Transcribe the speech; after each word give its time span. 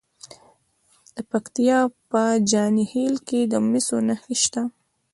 د 1.15 1.17
پکتیا 1.31 1.79
په 2.09 2.21
جاني 2.51 2.85
خیل 2.91 3.15
کې 3.27 3.39
د 3.51 3.53
مسو 3.69 3.97
نښې 4.07 4.35
شته. 4.43 4.61